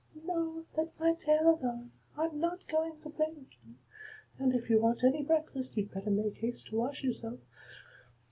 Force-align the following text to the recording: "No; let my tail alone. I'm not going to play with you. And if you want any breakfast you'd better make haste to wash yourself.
"No; 0.25 0.65
let 0.75 0.99
my 0.99 1.13
tail 1.13 1.47
alone. 1.47 1.91
I'm 2.17 2.39
not 2.39 2.67
going 2.67 2.99
to 3.03 3.09
play 3.11 3.27
with 3.37 3.51
you. 3.63 3.75
And 4.39 4.55
if 4.55 4.67
you 4.67 4.81
want 4.81 5.03
any 5.03 5.21
breakfast 5.21 5.77
you'd 5.77 5.91
better 5.93 6.09
make 6.09 6.37
haste 6.37 6.65
to 6.69 6.75
wash 6.77 7.03
yourself. 7.03 7.37